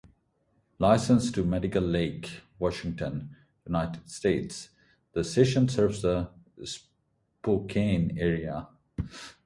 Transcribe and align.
Licensed 0.79 1.35
to 1.35 1.43
Medical 1.43 1.83
Lake, 1.83 2.41
Washington, 2.57 3.35
United 3.67 4.09
States, 4.09 4.69
the 5.13 5.23
station 5.23 5.69
serves 5.69 6.01
the 6.01 6.27
Spokane 6.65 8.17
area. 8.19 8.67